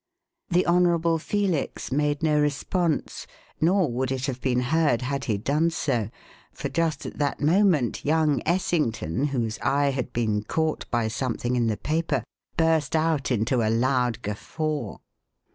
The 0.49 0.65
Honourable 0.65 1.19
Felix 1.19 1.91
made 1.91 2.23
no 2.23 2.39
response, 2.41 3.27
nor 3.61 3.87
would 3.93 4.11
it 4.11 4.25
have 4.25 4.41
been 4.41 4.61
heard 4.61 5.03
had 5.03 5.25
he 5.25 5.37
done 5.37 5.69
so; 5.69 6.09
for 6.51 6.69
just 6.69 7.05
at 7.05 7.19
that 7.19 7.39
moment 7.39 8.03
young 8.03 8.41
Essington, 8.43 9.25
whose 9.25 9.59
eye 9.59 9.91
had 9.91 10.11
been 10.11 10.41
caught 10.41 10.89
by 10.89 11.07
something 11.07 11.55
in 11.55 11.67
the 11.67 11.77
paper, 11.77 12.23
burst 12.57 12.95
out 12.95 13.29
into 13.29 13.57
a 13.61 13.69
loud 13.69 14.23
guffaw. 14.23 14.97